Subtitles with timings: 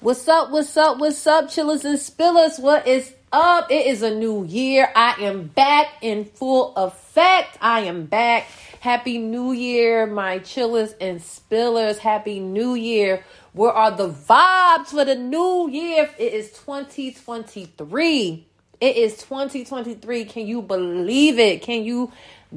[0.00, 0.52] What's up?
[0.52, 1.00] What's up?
[1.00, 2.60] What's up, chillers and spillers?
[2.60, 3.68] What is up?
[3.68, 4.88] It is a new year.
[4.94, 7.58] I am back in full effect.
[7.60, 8.46] I am back.
[8.78, 11.98] Happy New Year, my chillers and spillers.
[11.98, 13.24] Happy New Year.
[13.54, 16.08] Where are the vibes for the new year?
[16.16, 18.46] It is 2023.
[18.80, 20.26] It is 2023.
[20.26, 21.62] Can you believe it?
[21.62, 22.12] Can you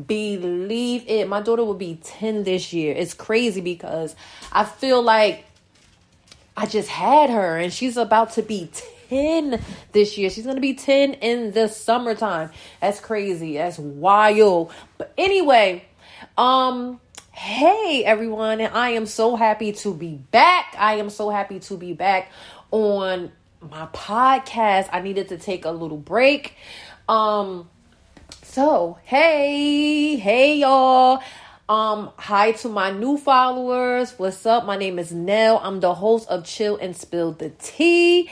[0.05, 1.27] believe it?
[1.27, 2.93] My daughter will be 10 this year.
[2.95, 4.15] It's crazy because
[4.51, 5.45] I feel like
[6.61, 8.69] I just had her and she's about to be
[9.09, 9.59] 10
[9.93, 10.29] this year.
[10.29, 12.51] She's going to be 10 in the summertime.
[12.79, 13.55] That's crazy.
[13.55, 14.71] That's wild.
[14.99, 15.85] But anyway,
[16.37, 20.75] um hey everyone and I am so happy to be back.
[20.77, 22.31] I am so happy to be back
[22.69, 24.87] on my podcast.
[24.91, 26.53] I needed to take a little break.
[27.09, 27.71] Um
[28.43, 31.23] so, hey, hey y'all.
[31.69, 34.15] Um, hi to my new followers.
[34.17, 34.65] What's up?
[34.65, 35.57] My name is Nell.
[35.63, 38.29] I'm the host of Chill and Spill the Tea.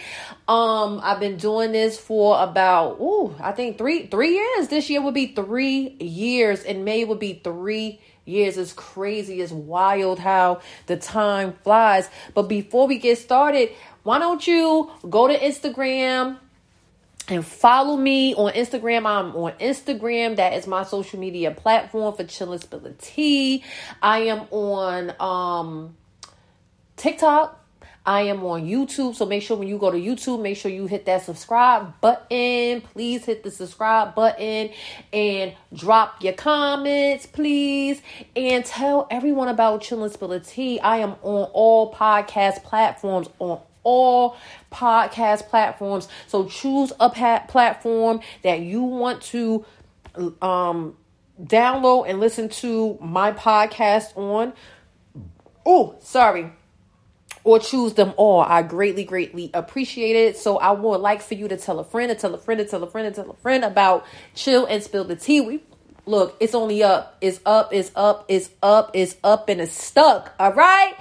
[0.47, 4.67] Um, I've been doing this for about ooh, I think three three years.
[4.67, 6.63] This year would be three years.
[6.63, 8.57] and May would be three years.
[8.57, 9.41] It's crazy.
[9.41, 12.09] It's wild how the time flies.
[12.34, 13.70] But before we get started,
[14.04, 16.39] why don't you go to Instagram?
[17.30, 19.05] And follow me on Instagram.
[19.05, 20.38] I'm on Instagram.
[20.38, 23.63] That is my social media platform for Chill and Spill the Tea.
[24.02, 25.96] I am on um
[26.98, 27.57] TikTok.
[28.05, 29.13] I am on YouTube.
[29.13, 32.82] So make sure when you go to YouTube, make sure you hit that subscribe button.
[32.82, 34.72] Please hit the subscribe button
[35.13, 38.02] and drop your comments, please.
[38.35, 40.80] And tell everyone about Chill and Spill the Tea.
[40.80, 44.38] I am on all podcast platforms on all
[44.72, 46.08] podcast platforms.
[46.27, 49.66] So choose a platform that you want to
[50.41, 50.98] um,
[51.41, 54.54] download and listen to my podcast on.
[55.66, 56.52] Oh, sorry.
[57.44, 58.41] Or choose them all.
[58.41, 60.38] I greatly, greatly appreciate it.
[60.38, 62.66] So I would like for you to tell a friend, to tell a friend, to
[62.66, 65.41] tell a friend, to tell a friend about Chill and Spill the Tea.
[65.41, 65.63] We
[66.06, 67.18] look, it's only up.
[67.22, 70.34] It's up, it's up, it's up, it's up, and it's stuck.
[70.39, 70.95] All right.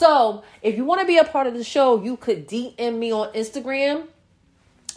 [0.00, 3.12] So if you want to be a part of the show, you could DM me
[3.12, 4.06] on Instagram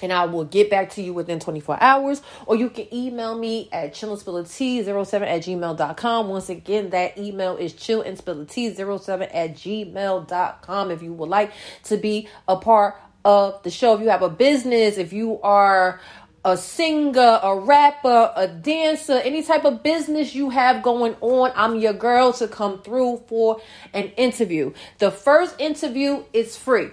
[0.02, 2.22] and I will get back to you within 24 hours.
[2.46, 6.30] Or you can email me at chillandspillit07 at gmail.com.
[6.30, 11.52] Once again, that email is chillandspillit07 at gmail.com if you would like
[11.84, 13.96] to be a part of the show.
[13.96, 16.00] If you have a business, if you are
[16.46, 21.78] a singer, a rapper, a dancer, any type of business you have going on, I'm
[21.78, 23.62] your girl to come through for
[23.94, 24.74] an interview.
[24.98, 26.90] The first interview is free.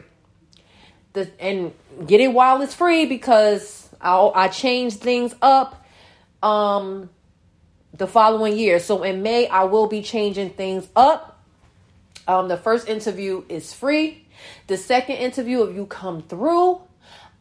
[1.14, 1.72] The, and
[2.06, 5.84] get it while it's free because I I change things up
[6.40, 7.10] um
[7.92, 8.78] the following year.
[8.78, 11.42] So in May I will be changing things up.
[12.28, 14.28] Um the first interview is free.
[14.68, 16.80] The second interview if you come through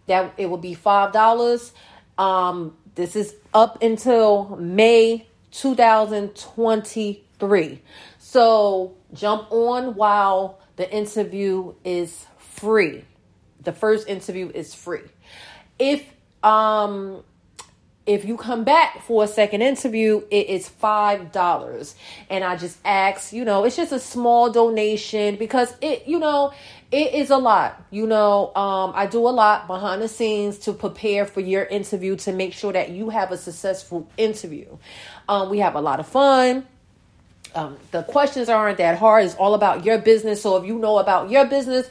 [0.07, 1.71] that it will be $5
[2.19, 7.81] um, this is up until May 2023.
[8.19, 13.05] So jump on while the interview is free.
[13.61, 15.01] The first interview is free.
[15.79, 16.05] If
[16.43, 17.23] um
[18.05, 21.95] if you come back for a second interview, it is five dollars.
[22.29, 26.51] And I just ask, you know, it's just a small donation because it, you know,
[26.91, 27.83] it is a lot.
[27.91, 32.15] You know, um, I do a lot behind the scenes to prepare for your interview
[32.17, 34.77] to make sure that you have a successful interview.
[35.27, 36.65] Um, we have a lot of fun.
[37.53, 39.25] Um, the questions aren't that hard.
[39.25, 40.41] It's all about your business.
[40.41, 41.87] So if you know about your business,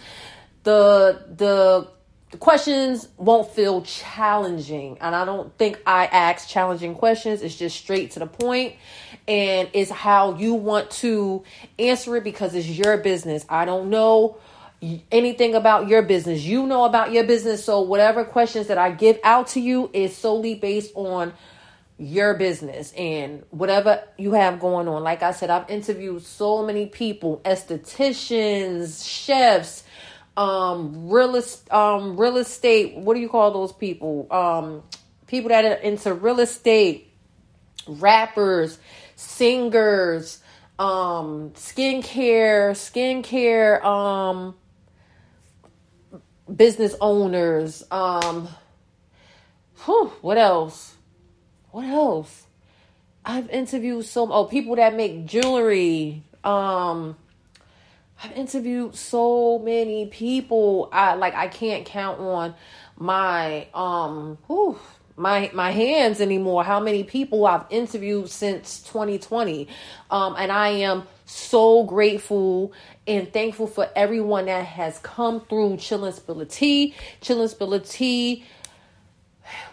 [0.64, 1.88] the the
[2.30, 4.98] the questions won't feel challenging.
[5.00, 7.40] And I don't think I ask challenging questions.
[7.40, 8.74] It's just straight to the point
[9.26, 11.44] and it's how you want to
[11.78, 13.46] answer it because it's your business.
[13.48, 14.38] I don't know
[14.80, 16.42] anything about your business.
[16.42, 17.64] You know about your business.
[17.64, 21.32] So whatever questions that I give out to you is solely based on
[21.98, 25.02] your business and whatever you have going on.
[25.02, 29.82] Like I said, I've interviewed so many people, estheticians, chefs,
[30.38, 31.42] um real
[31.72, 34.84] um real estate what do you call those people um
[35.26, 37.12] people that are into real estate
[37.88, 38.78] rappers
[39.16, 40.38] singers
[40.78, 44.54] um skincare skincare um
[46.56, 48.48] business owners um
[49.84, 50.96] whew, what else
[51.70, 52.46] what else
[53.24, 57.16] i've interviewed so oh people that make jewelry um
[58.22, 60.88] I've interviewed so many people.
[60.92, 62.54] I like I can't count on
[62.96, 64.78] my um whew,
[65.16, 69.68] my my hands anymore how many people I've interviewed since 2020.
[70.10, 72.72] Um and I am so grateful
[73.08, 76.94] and thankful for everyone that has come through Chillin' Spill of Tea.
[77.20, 78.44] Chillin' Spill of Tea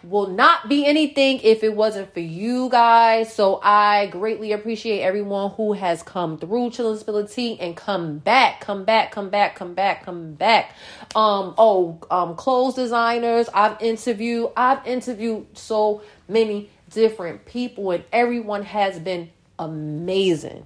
[0.02, 3.34] will not be anything if it wasn't for you guys.
[3.34, 8.18] So I greatly appreciate everyone who has come through Chillin' Spill of Tea and come
[8.18, 10.74] back, come back, come back, come back, come back.
[11.14, 13.48] Um, oh, um, clothes designers.
[13.52, 20.64] I've interviewed, I've interviewed so many different people, and everyone has been amazing.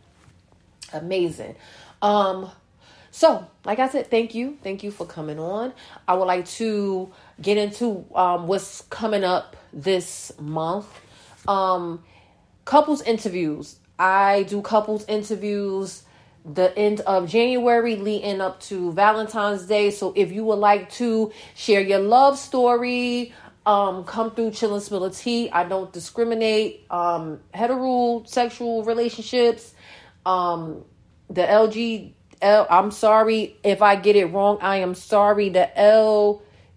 [0.92, 1.56] Amazing.
[2.02, 2.50] Um,
[3.10, 4.58] so, like I said, thank you.
[4.62, 5.72] Thank you for coming on.
[6.06, 10.86] I would like to get into um, what's coming up this month.
[11.48, 12.02] Um,
[12.64, 13.76] couples interviews.
[13.98, 16.04] I do couples interviews
[16.44, 19.90] the end of January leading up to Valentine's Day.
[19.90, 23.34] So if you would like to share your love story,
[23.66, 25.50] um, come through chillin' spill a tea.
[25.50, 26.86] I don't discriminate.
[26.90, 29.74] Um, heterosexual relationships,
[30.24, 30.84] um,
[31.28, 34.58] the LG, L, I'm sorry if I get it wrong.
[34.60, 35.48] I am sorry.
[35.50, 35.70] The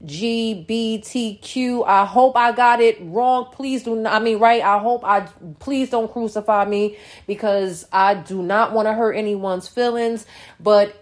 [0.02, 1.88] LGBTQ.
[1.88, 3.46] I hope I got it wrong.
[3.52, 4.62] Please do not, I mean, right.
[4.62, 5.28] I hope I,
[5.60, 10.26] please don't crucify me because I do not want to hurt anyone's feelings,
[10.60, 11.00] but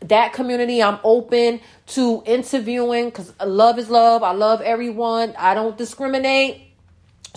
[0.00, 5.78] that community i'm open to interviewing because love is love i love everyone i don't
[5.78, 6.73] discriminate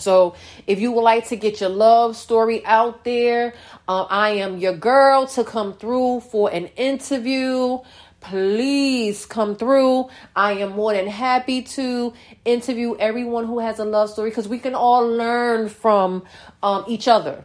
[0.00, 0.36] so,
[0.68, 3.54] if you would like to get your love story out there,
[3.88, 7.78] um, I am your girl to come through for an interview.
[8.20, 10.08] Please come through.
[10.36, 12.12] I am more than happy to
[12.44, 16.24] interview everyone who has a love story because we can all learn from
[16.62, 17.44] um, each other.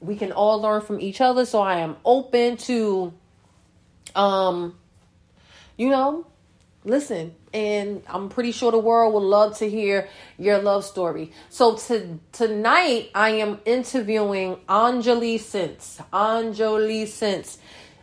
[0.00, 1.46] We can all learn from each other.
[1.46, 3.14] So, I am open to,
[4.14, 4.76] um,
[5.78, 6.26] you know,
[6.84, 10.08] listen and i'm pretty sure the world would love to hear
[10.38, 17.58] your love story so to, tonight i am interviewing anjali sense anjali sense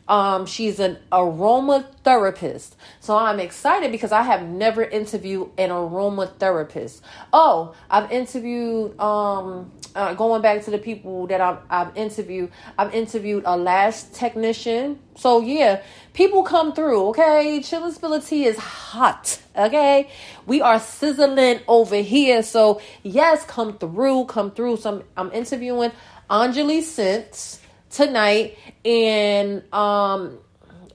[0.08, 2.72] um, she's an aromatherapist.
[3.00, 7.02] So I'm excited because I have never interviewed an aromatherapist.
[7.34, 12.94] Oh, I've interviewed, um, uh, going back to the people that I've, I've interviewed, I've
[12.94, 15.00] interviewed a lash technician.
[15.16, 15.82] So yeah,
[16.14, 17.60] people come through, okay?
[17.62, 20.10] Chillin' Spility is hot, okay?
[20.46, 22.44] We are sizzling over here.
[22.44, 24.78] So yes, come through, come through.
[24.78, 25.92] So I'm, I'm interviewing
[26.30, 30.38] Anjali Sense tonight and um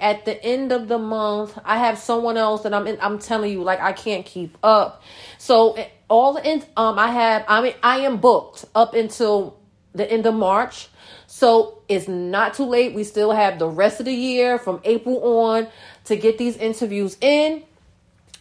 [0.00, 3.50] at the end of the month i have someone else that i'm in, i'm telling
[3.50, 5.02] you like i can't keep up
[5.38, 5.76] so
[6.10, 9.56] all the in um i have i mean i am booked up until
[9.94, 10.88] the end of march.
[11.26, 12.94] So it's not too late.
[12.94, 15.68] We still have the rest of the year from april on
[16.04, 17.62] to get these interviews in.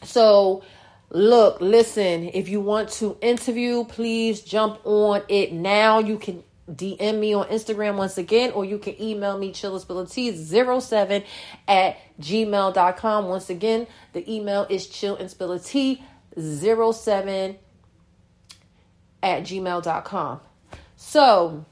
[0.04, 0.64] So
[1.12, 6.00] look listen if you want to interview please jump on it now.
[6.00, 11.26] You can DM me on Instagram once again, or you can email me chillinspillity07
[11.68, 13.26] at gmail.com.
[13.26, 14.88] Once again, the email is
[16.40, 17.58] chillinspillity07
[19.22, 20.40] at gmail.com.
[20.96, 21.66] So,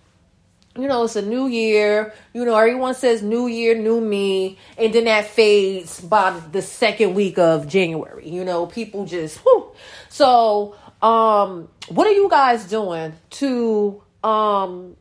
[0.76, 2.14] you know, it's a new year.
[2.34, 4.58] You know, everyone says new year, new me.
[4.78, 8.30] And then that fades by the second week of January.
[8.30, 9.72] You know, people just, whew.
[10.10, 14.98] So, um, what are you guys doing to um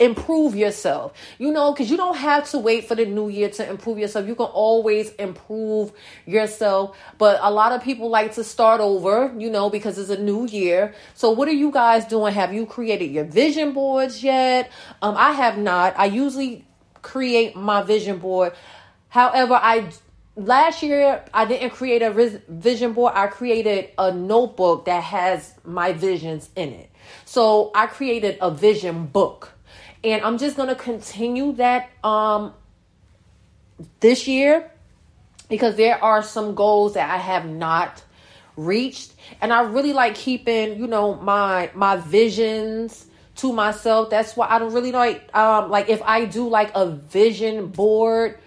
[0.00, 1.12] improve yourself.
[1.38, 4.26] You know because you don't have to wait for the new year to improve yourself.
[4.26, 5.92] You can always improve
[6.26, 6.96] yourself.
[7.18, 10.46] But a lot of people like to start over you know because it's a new
[10.46, 10.94] year.
[11.14, 12.34] So what are you guys doing?
[12.34, 14.70] Have you created your vision boards yet?
[15.00, 15.94] Um i have not.
[15.98, 16.66] I usually
[17.02, 18.52] create my vision board.
[19.08, 19.88] However i
[20.36, 22.10] last year i didn't create a
[22.48, 23.12] vision board.
[23.14, 26.90] I created a notebook that has my visions in it.
[27.24, 29.53] So I created a vision book.
[30.04, 32.52] And I'm just to continue that um
[34.00, 34.70] this year
[35.48, 38.02] because there are some goals that I have not
[38.56, 43.06] reached and I really like keeping, you know, my my visions
[43.36, 44.10] to myself.
[44.10, 48.38] That's why I don't really like um like if I do like a vision board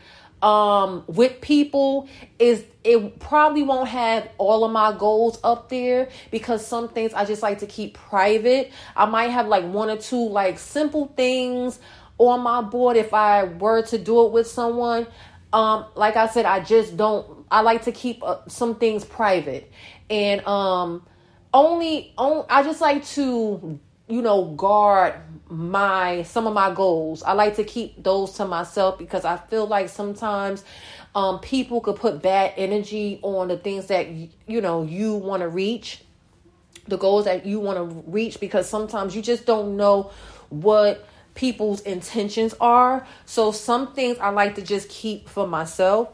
[0.42, 6.66] um with people is it probably won't have all of my goals up there because
[6.66, 8.72] some things I just like to keep private.
[8.96, 11.80] I might have like one or two like simple things
[12.18, 15.08] on my board if I were to do it with someone.
[15.52, 19.72] Um like I said I just don't I like to keep uh, some things private.
[20.10, 21.06] And um
[21.54, 25.16] only on I just like to you know guard
[25.50, 27.24] my some of my goals.
[27.24, 30.64] I like to keep those to myself because I feel like sometimes
[31.16, 35.50] um people could put bad energy on the things that you know you want to
[35.50, 36.04] reach,
[36.88, 40.12] the goals that you want to reach because sometimes you just don't know
[40.50, 43.06] what people's intentions are.
[43.26, 46.10] So some things I like to just keep for myself.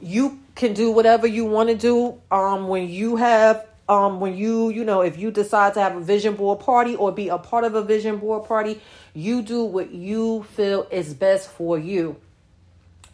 [0.00, 4.70] You can do whatever you want to do um when you have um when you
[4.70, 7.64] you know if you decide to have a vision board party or be a part
[7.64, 8.80] of a vision board party
[9.14, 12.16] you do what you feel is best for you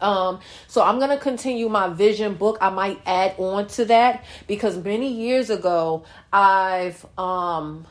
[0.01, 2.57] um, so I'm gonna continue my vision book.
[2.59, 7.87] I might add on to that because many years ago I've um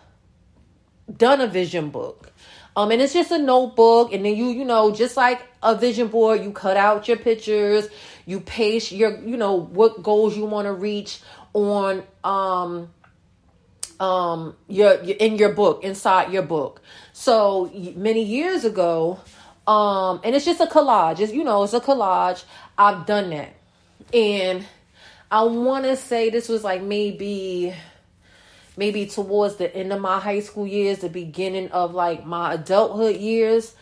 [1.17, 2.33] done a vision book.
[2.75, 6.09] Um, and it's just a notebook, and then you, you know, just like a vision
[6.09, 7.89] board, you cut out your pictures,
[8.25, 11.21] you paste your, you know, what goals you want to reach
[11.54, 12.88] on um
[14.00, 16.80] um your, in your book inside your book.
[17.12, 19.21] So many years ago,
[19.66, 21.21] um, and it's just a collage.
[21.21, 22.44] It's you know, it's a collage.
[22.76, 23.54] I've done that,
[24.12, 24.66] and
[25.30, 27.75] I want to say this was like maybe
[28.76, 33.16] maybe towards the end of my high school years, the beginning of like my adulthood
[33.16, 33.75] years.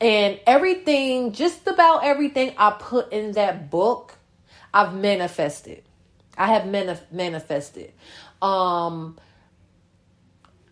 [0.00, 4.16] And everything, just about everything I put in that book,
[4.72, 5.82] I've manifested.
[6.40, 7.92] I have manif- manifested.
[8.40, 9.18] Um,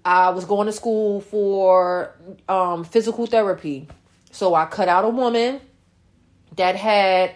[0.03, 2.17] I was going to school for
[2.49, 3.87] um, physical therapy.
[4.31, 5.61] So I cut out a woman
[6.57, 7.35] that had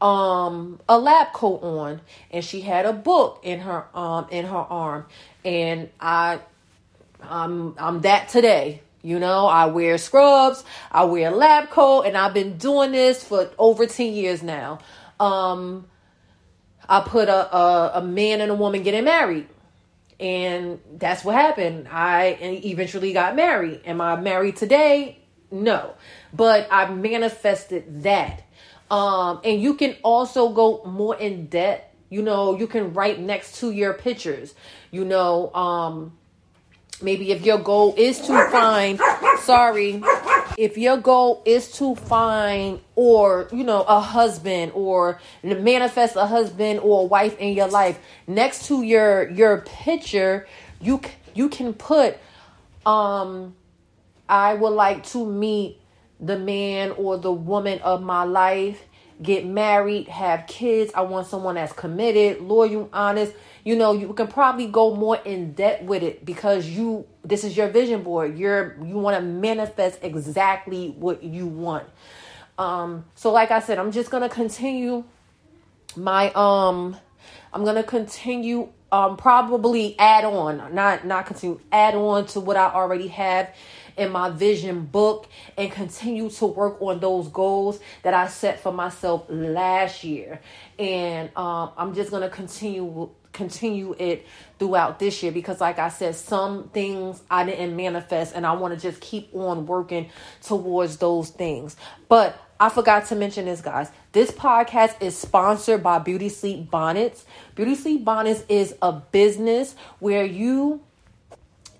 [0.00, 2.00] um a lab coat on
[2.32, 5.06] and she had a book in her um in her arm
[5.44, 6.40] and I
[7.22, 8.82] I'm I'm that today.
[9.02, 13.22] You know, I wear scrubs, I wear a lab coat, and I've been doing this
[13.24, 14.78] for over 10 years now.
[15.18, 15.86] Um
[16.88, 19.48] I put a, a, a man and a woman getting married.
[20.20, 21.88] And that's what happened.
[21.90, 23.80] I eventually got married.
[23.84, 25.18] Am I married today?
[25.50, 25.94] No.
[26.32, 28.44] But I manifested that.
[28.90, 31.94] Um, and you can also go more in depth.
[32.10, 34.54] You know, you can write next to your pictures.
[34.90, 36.12] You know, um,
[37.00, 39.00] maybe if your goal is to find,
[39.40, 40.02] sorry,
[40.62, 46.78] if your goal is to find or you know a husband or manifest a husband
[46.80, 50.46] or a wife in your life next to your your picture
[50.80, 51.00] you
[51.34, 52.16] you can put
[52.86, 53.54] um
[54.28, 55.78] I would like to meet
[56.20, 58.82] the man or the woman of my life,
[59.20, 60.92] get married, have kids.
[60.94, 63.34] I want someone that's committed, loyal, honest.
[63.64, 67.56] You know, you can probably go more in depth with it because you this is
[67.56, 68.36] your vision board.
[68.36, 71.86] You're you want to manifest exactly what you want.
[72.58, 75.04] Um so like I said, I'm just to continue
[75.96, 76.96] my um
[77.52, 82.66] I'm to continue um probably add on, not not continue, add on to what I
[82.70, 83.48] already have
[83.96, 88.72] in my vision book and continue to work on those goals that I set for
[88.72, 90.40] myself last year.
[90.78, 94.26] And um, I'm just going to continue continue it
[94.58, 98.74] throughout this year because like I said some things I didn't manifest and I want
[98.74, 100.10] to just keep on working
[100.42, 101.76] towards those things.
[102.08, 103.90] But I forgot to mention this guys.
[104.12, 107.24] This podcast is sponsored by Beauty Sleep Bonnets.
[107.54, 110.82] Beauty Sleep Bonnets is a business where you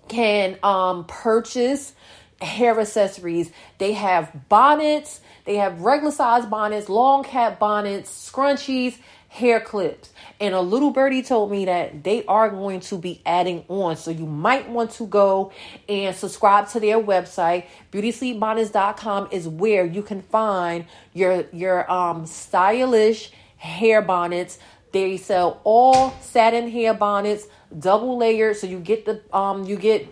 [0.09, 1.93] can um purchase
[2.41, 3.51] hair accessories.
[3.77, 8.97] They have bonnets, they have regular size bonnets, long cap bonnets, scrunchies,
[9.33, 10.11] hair clips.
[10.39, 13.97] And a little birdie told me that they are going to be adding on.
[13.97, 15.51] So you might want to go
[15.89, 17.65] and subscribe to their website.
[17.91, 24.59] BeautySleepBonnets.com is where you can find your your um stylish hair bonnets.
[24.91, 27.47] They sell all satin hair bonnets,
[27.77, 30.07] double layered, so you get the um you get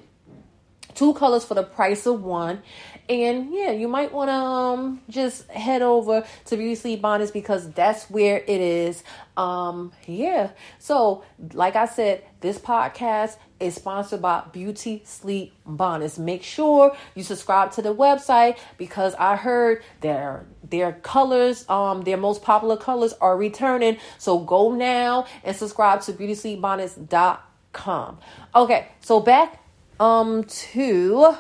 [0.96, 2.62] two colors for the price of one.
[3.10, 7.70] And yeah, you might want to um, just head over to Beauty Sleep Bonnets because
[7.72, 9.04] that's where it is.
[9.36, 10.52] Um, yeah.
[10.80, 16.18] So, like I said, this podcast is sponsored by Beauty Sleep Bonnets.
[16.18, 22.18] Make sure you subscribe to the website because I heard their their colors, um, their
[22.18, 23.98] most popular colors are returning.
[24.18, 28.18] So go now and subscribe to beautysleepbonnets.com.
[28.56, 29.61] Okay, so back
[30.00, 31.36] um to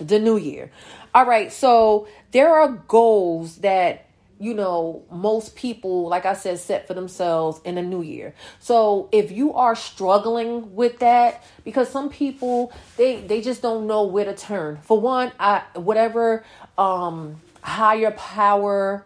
[0.00, 0.70] the new year.
[1.14, 4.06] All right, so there are goals that
[4.40, 9.06] you know most people like i said set for themselves in the new year so
[9.12, 14.24] if you are struggling with that because some people they they just don't know where
[14.24, 16.42] to turn for one i whatever
[16.78, 19.04] um higher power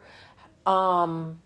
[0.67, 1.41] um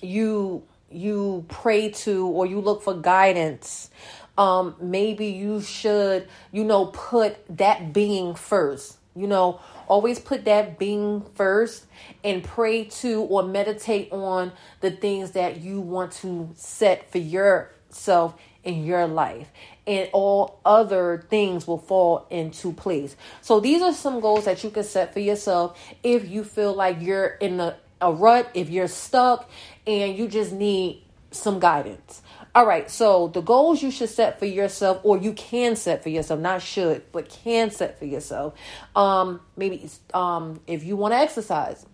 [0.00, 3.90] you you pray to or you look for guidance
[4.38, 8.98] um, maybe you should, you know, put that being first.
[9.14, 11.84] You know, always put that being first
[12.24, 18.34] and pray to or meditate on the things that you want to set for yourself
[18.64, 19.48] in your life
[19.86, 23.16] and all other things will fall into place.
[23.40, 26.98] So these are some goals that you can set for yourself if you feel like
[27.00, 29.50] you're in a, a rut, if you're stuck
[29.86, 32.22] and you just need some guidance.
[32.54, 36.10] All right, so the goals you should set for yourself, or you can set for
[36.10, 38.54] yourself, not should, but can set for yourself.
[38.94, 41.86] Um, maybe um, if you want to exercise,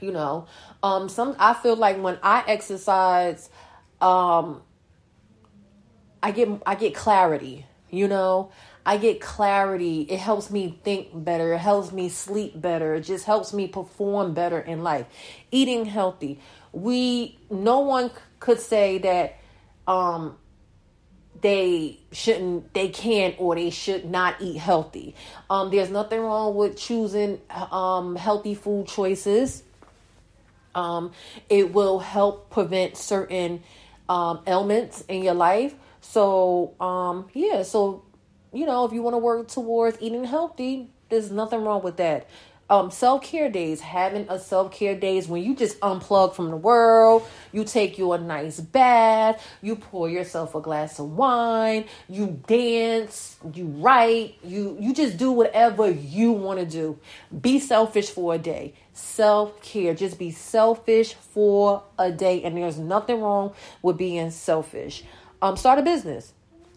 [0.00, 0.46] you know,
[0.82, 3.50] um, some I feel like when I exercise,
[4.00, 4.62] um,
[6.20, 8.50] I get I get clarity, you know.
[8.84, 10.00] I get clarity.
[10.02, 11.52] It helps me think better.
[11.52, 12.94] It helps me sleep better.
[12.94, 15.06] It just helps me perform better in life.
[15.52, 16.40] Eating healthy.
[16.72, 19.36] We no one could say that
[19.86, 20.36] um
[21.40, 25.14] they shouldn't they can or they should not eat healthy.
[25.50, 29.62] Um there's nothing wrong with choosing um healthy food choices.
[30.74, 31.12] Um
[31.48, 33.62] it will help prevent certain
[34.08, 35.74] um ailments in your life.
[36.02, 38.04] So, um, yeah, so
[38.52, 42.28] you know, if you want to work towards eating healthy, there's nothing wrong with that.
[42.72, 46.56] Um, self care days, having a self care days when you just unplug from the
[46.56, 52.40] world, you take you a nice bath, you pour yourself a glass of wine, you
[52.46, 56.98] dance, you write, you you just do whatever you want to do.
[57.42, 58.74] Be selfish for a day.
[58.94, 63.52] Self care, just be selfish for a day, and there's nothing wrong
[63.82, 65.04] with being selfish
[65.42, 66.32] um, start a business.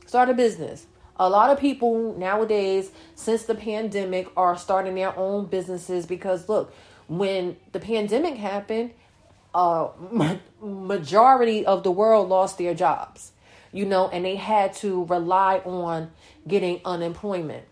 [0.07, 0.87] Start a business.
[1.17, 6.73] A lot of people nowadays, since the pandemic, are starting their own businesses because look,
[7.07, 8.91] when the pandemic happened,
[9.53, 9.87] uh,
[10.61, 13.31] majority of the world lost their jobs,
[13.71, 16.11] you know, and they had to rely on
[16.47, 17.63] getting unemployment.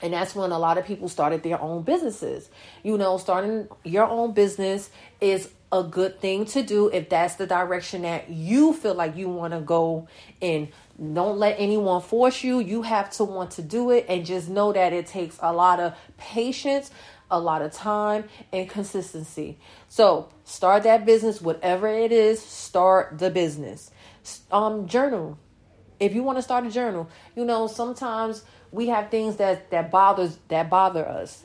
[0.00, 2.50] And that's when a lot of people started their own businesses.
[2.82, 4.90] You know, starting your own business
[5.20, 9.28] is a good thing to do if that's the direction that you feel like you
[9.28, 10.06] want to go
[10.40, 10.68] in.
[10.96, 12.60] Don't let anyone force you.
[12.60, 15.80] You have to want to do it and just know that it takes a lot
[15.80, 16.92] of patience,
[17.28, 19.58] a lot of time, and consistency.
[19.88, 23.90] So, start that business, whatever it is, start the business.
[24.52, 25.38] Um, journal.
[25.98, 29.90] If you want to start a journal, you know, sometimes we have things that that
[29.90, 31.44] bothers that bother us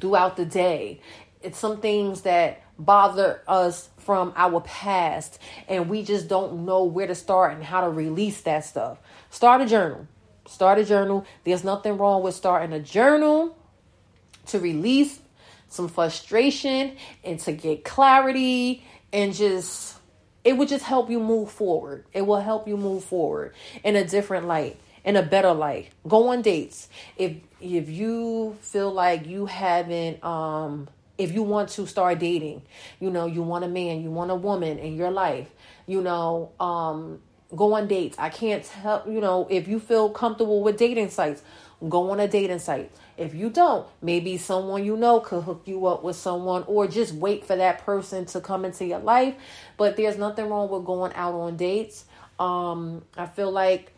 [0.00, 1.00] throughout the day.
[1.46, 7.06] It's some things that bother us from our past and we just don't know where
[7.06, 8.98] to start and how to release that stuff.
[9.30, 10.08] Start a journal.
[10.48, 11.24] Start a journal.
[11.44, 13.56] There's nothing wrong with starting a journal
[14.46, 15.20] to release
[15.68, 19.94] some frustration and to get clarity and just
[20.42, 22.06] it would just help you move forward.
[22.12, 23.54] It will help you move forward
[23.84, 25.90] in a different light, in a better light.
[26.08, 26.88] Go on dates.
[27.16, 32.62] If if you feel like you haven't um if you want to start dating
[33.00, 35.48] you know you want a man you want a woman in your life
[35.86, 37.20] you know um
[37.54, 38.18] go on dates.
[38.18, 41.42] I can't tell you know if you feel comfortable with dating sites
[41.88, 42.90] go on a dating site.
[43.16, 47.14] If you don't maybe someone you know could hook you up with someone or just
[47.14, 49.34] wait for that person to come into your life.
[49.76, 52.04] But there's nothing wrong with going out on dates.
[52.38, 53.92] Um i feel like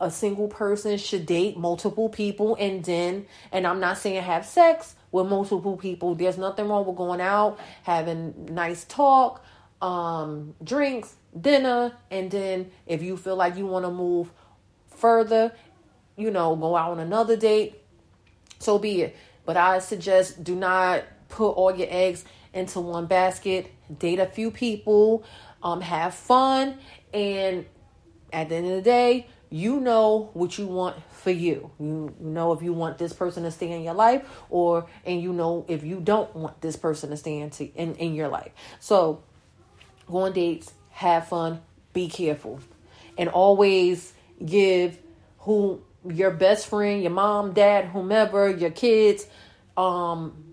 [0.00, 4.94] a single person should date multiple people and then and i'm not saying have sex
[5.16, 6.14] with multiple people.
[6.14, 9.44] There's nothing wrong with going out, having nice talk,
[9.80, 14.30] um, drinks, dinner, and then if you feel like you want to move
[14.88, 15.52] further,
[16.16, 17.82] you know, go out on another date,
[18.58, 19.16] so be it.
[19.44, 23.70] But I suggest do not put all your eggs into one basket.
[23.98, 25.24] Date a few people,
[25.62, 26.78] um, have fun,
[27.12, 27.66] and
[28.32, 31.70] at the end of the day, you know what you want for you.
[31.78, 35.32] You know if you want this person to stay in your life or and you
[35.32, 38.52] know if you don't want this person to stay in, in, in your life.
[38.80, 39.22] So
[40.06, 42.60] go on dates, have fun, be careful.
[43.18, 44.12] And always
[44.44, 44.98] give
[45.38, 49.26] who your best friend, your mom, dad, whomever, your kids,
[49.76, 50.44] um,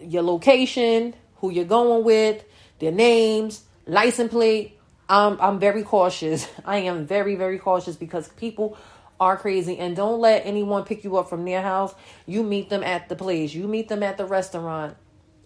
[0.00, 2.44] your location, who you're going with,
[2.78, 4.77] their names, license plate,
[5.08, 6.48] I'm I'm very cautious.
[6.64, 8.76] I am very very cautious because people
[9.20, 11.94] are crazy and don't let anyone pick you up from their house.
[12.26, 13.52] You meet them at the place.
[13.52, 14.96] You meet them at the restaurant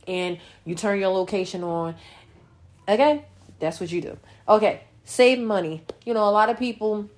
[0.06, 1.94] and you turn your location on.
[2.88, 3.24] Okay?
[3.60, 4.18] That's what you do.
[4.48, 5.82] Okay, save money.
[6.04, 7.08] You know, a lot of people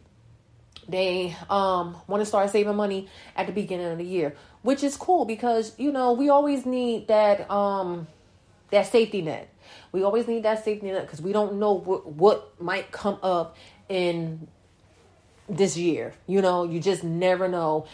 [0.86, 4.96] they um want to start saving money at the beginning of the year, which is
[4.96, 8.06] cool because you know, we always need that um
[8.70, 9.48] that safety net
[9.92, 13.56] we always need that safety net because we don't know what, what might come up
[13.88, 14.48] in
[15.48, 16.14] this year.
[16.26, 17.86] You know, you just never know.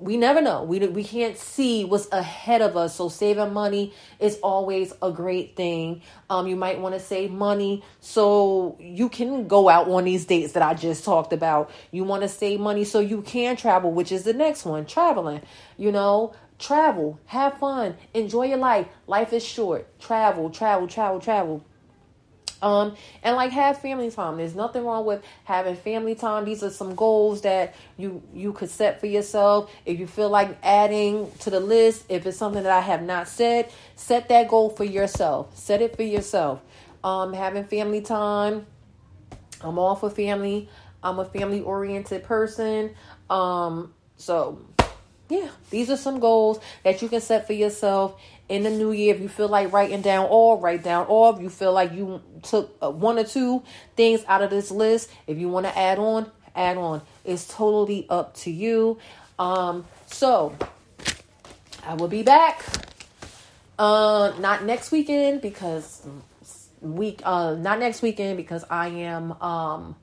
[0.00, 0.62] we never know.
[0.62, 2.94] We we can't see what's ahead of us.
[2.94, 6.02] So saving money is always a great thing.
[6.30, 10.52] Um, you might want to save money so you can go out on these dates
[10.52, 11.70] that I just talked about.
[11.90, 15.42] You want to save money so you can travel, which is the next one, traveling.
[15.76, 18.86] You know, travel, have fun, enjoy your life.
[19.06, 19.98] Life is short.
[20.00, 21.64] Travel, travel, travel, travel.
[22.60, 24.38] Um, and like have family time.
[24.38, 26.44] There's nothing wrong with having family time.
[26.44, 29.70] These are some goals that you you could set for yourself.
[29.86, 33.28] If you feel like adding to the list, if it's something that I have not
[33.28, 35.56] said, set that goal for yourself.
[35.56, 36.60] Set it for yourself.
[37.04, 38.66] Um, having family time.
[39.60, 40.68] I'm all for family.
[41.02, 42.94] I'm a family oriented person.
[43.30, 44.60] Um, so
[45.28, 49.14] yeah, these are some goals that you can set for yourself in the new year.
[49.14, 51.34] If you feel like writing down all, write down all.
[51.36, 53.62] If you feel like you took uh, one or two
[53.94, 57.02] things out of this list, if you want to add on, add on.
[57.24, 58.98] It's totally up to you.
[59.38, 60.56] Um, so
[61.84, 62.64] I will be back.
[63.78, 66.02] Uh, not next weekend because
[66.80, 67.20] week.
[67.22, 69.94] Uh, not next weekend because I am um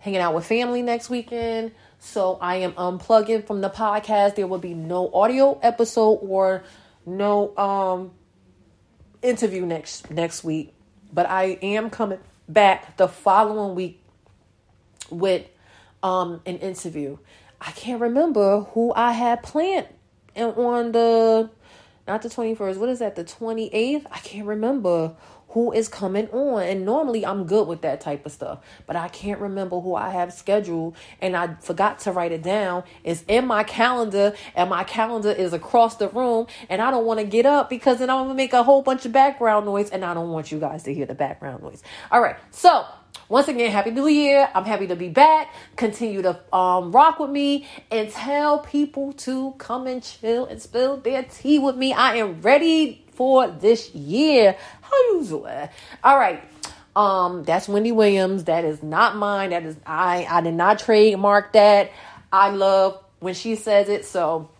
[0.00, 1.72] hanging out with family next weekend.
[1.98, 4.36] So I am unplugging from the podcast.
[4.36, 6.64] There will be no audio episode or
[7.04, 8.12] no um
[9.22, 10.74] interview next next week.
[11.12, 14.02] But I am coming back the following week
[15.10, 15.46] with
[16.02, 17.18] um an interview.
[17.60, 19.88] I can't remember who I had planned
[20.34, 21.50] and on the
[22.06, 22.76] not the 21st.
[22.76, 23.16] What is that?
[23.16, 24.06] The 28th?
[24.12, 25.16] I can't remember
[25.56, 26.62] who is coming on.
[26.64, 30.10] And normally I'm good with that type of stuff, but I can't remember who I
[30.10, 32.84] have scheduled and I forgot to write it down.
[33.04, 37.20] It's in my calendar and my calendar is across the room and I don't want
[37.20, 39.88] to get up because then I'm going to make a whole bunch of background noise
[39.88, 41.82] and I don't want you guys to hear the background noise.
[42.10, 42.36] All right.
[42.50, 42.84] So,
[43.30, 44.50] once again, happy new year.
[44.54, 45.54] I'm happy to be back.
[45.76, 50.98] Continue to um, rock with me and tell people to come and chill and spill
[50.98, 51.94] their tea with me.
[51.94, 54.56] I am ready for this year.
[54.82, 55.68] How you doing?
[56.04, 56.42] All right.
[56.94, 58.44] Um, that's Wendy Williams.
[58.44, 59.50] That is not mine.
[59.50, 61.90] That is I I did not trademark that.
[62.32, 64.04] I love when she says it.
[64.04, 64.50] So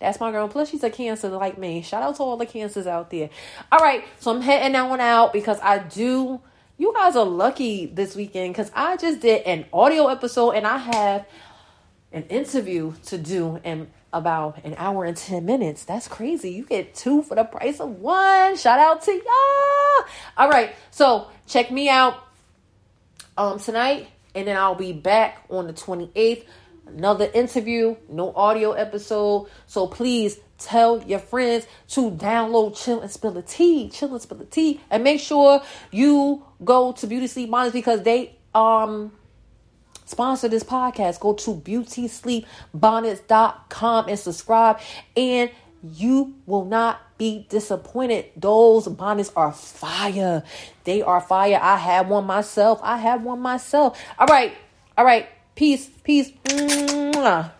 [0.00, 0.48] that's my girl.
[0.48, 1.82] Plus, she's a cancer like me.
[1.82, 3.30] Shout out to all the cancers out there.
[3.70, 6.40] All right, so I'm heading that one out because I do.
[6.76, 10.78] You guys are lucky this weekend because I just did an audio episode and I
[10.78, 11.26] have
[12.12, 15.84] an interview to do and about an hour and 10 minutes.
[15.84, 16.50] That's crazy.
[16.50, 18.56] You get two for the price of one.
[18.56, 20.06] Shout out to y'all.
[20.36, 20.74] All right.
[20.90, 22.16] So check me out
[23.36, 26.44] um tonight and then I'll be back on the 28th.
[26.86, 29.48] Another interview, no audio episode.
[29.66, 33.88] So please tell your friends to download Chill and Spill the Tea.
[33.88, 34.80] Chill and Spill the Tea.
[34.90, 39.12] And make sure you go to Beauty Sleep Bonnets because they um
[40.04, 44.80] sponsor this podcast, go to beautysleepbonnets.com and subscribe.
[45.16, 45.50] And
[45.92, 48.26] you will not be disappointed.
[48.36, 50.42] Those bonnets are fire.
[50.84, 51.58] They are fire.
[51.60, 52.80] I have one myself.
[52.82, 54.00] I have one myself.
[54.18, 54.56] All right.
[54.96, 55.28] All right.
[55.54, 55.90] Peace.
[56.02, 56.30] Peace.
[56.44, 57.52] Mwah.